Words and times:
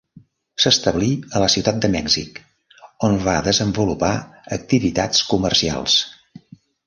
S'establí 0.63 1.09
a 1.39 1.41
la 1.43 1.49
ciutat 1.55 1.77
de 1.83 1.89
Mèxic, 1.95 2.39
on 3.09 3.19
va 3.27 3.35
desenvolupar 3.49 4.13
activitats 4.57 5.21
comercials. 5.35 5.99